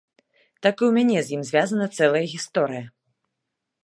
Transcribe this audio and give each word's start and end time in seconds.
Так, 0.63 0.75
і 0.79 0.85
ў 0.89 0.91
мяне 0.95 1.17
з 1.27 1.35
ім 1.37 1.41
звязаная 1.49 1.87
цэлая 1.97 2.21
гісторыя. 2.33 2.85